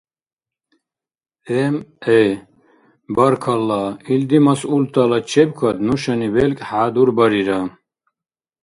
М.Гӏ.:— 1.73 2.17
Баркалла, 3.15 3.83
илди 4.13 4.39
масъултала 4.47 5.19
чебкад 5.31 5.77
нушани 5.87 6.27
белкӏ 6.35 6.63
хӏядурбарира. 6.69 7.59